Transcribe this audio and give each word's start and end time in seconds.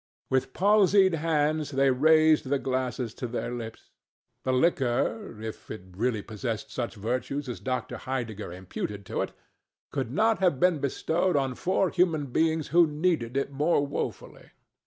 With 0.31 0.53
palsied 0.53 1.13
hands 1.13 1.69
they 1.69 1.91
raised 1.91 2.49
the 2.49 2.57
glasses 2.57 3.13
to 3.13 3.27
their 3.27 3.53
lips. 3.53 3.91
The 4.43 4.51
liquor, 4.51 5.39
if 5.39 5.69
it 5.69 5.83
really 5.95 6.23
possessed 6.23 6.71
such 6.71 6.95
virtues 6.95 7.47
as 7.47 7.59
Dr. 7.59 7.97
Heidegger 7.97 8.51
imputed 8.51 9.05
to 9.05 9.21
it, 9.21 9.31
could 9.91 10.11
not 10.11 10.39
have 10.39 10.59
been 10.59 10.79
bestowed 10.79 11.35
on 11.35 11.53
four 11.53 11.91
human 11.91 12.25
beings 12.31 12.69
who 12.69 12.87
needed 12.87 13.37
it 13.37 13.51
more 13.51 13.85
woefully. 13.85 14.49